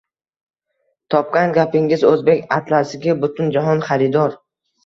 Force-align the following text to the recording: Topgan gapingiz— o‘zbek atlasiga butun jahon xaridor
Topgan 1.15 1.53
gapingiz— 1.59 2.05
o‘zbek 2.13 2.57
atlasiga 2.57 3.17
butun 3.27 3.55
jahon 3.59 3.85
xaridor 3.91 4.39